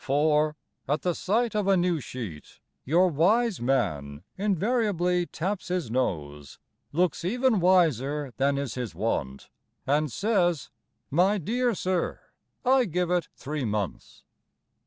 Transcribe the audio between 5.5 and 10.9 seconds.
his nose, Looks even wiser than is his wont, And says,